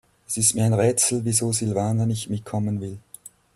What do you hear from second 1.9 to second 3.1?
nicht mitkommen will.